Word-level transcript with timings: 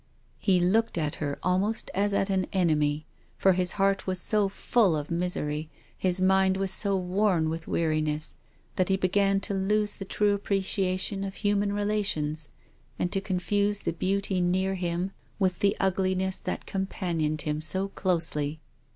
He 0.39 0.59
looked 0.59 0.97
at 0.97 1.17
her 1.21 1.37
almost 1.43 1.91
as 1.93 2.11
at 2.11 2.31
an 2.31 2.47
enemy, 2.51 3.05
for 3.37 3.53
his 3.53 3.73
heart 3.73 4.07
was 4.07 4.19
so 4.19 4.49
full 4.49 4.95
of 4.95 5.11
misery, 5.11 5.69
his 5.95 6.19
mind 6.19 6.57
was 6.57 6.71
so 6.71 6.97
worn 6.97 7.49
with 7.49 7.67
weariness, 7.67 8.35
that 8.77 8.89
he 8.89 8.97
began 8.97 9.39
to 9.41 9.53
lose 9.53 9.93
the 9.97 10.03
true 10.05 10.33
appreciation 10.33 11.23
of 11.23 11.35
human 11.35 11.71
relations, 11.71 12.49
and 12.97 13.11
to 13.11 13.21
con 13.21 13.37
fuse 13.37 13.81
the 13.81 13.93
beauty 13.93 14.41
near 14.41 14.73
him 14.73 15.11
with 15.37 15.59
the 15.59 15.77
ugliness 15.79 16.39
that 16.39 16.65
companioned 16.65 17.43
him 17.43 17.61
so 17.61 17.89
closely. 17.89 18.59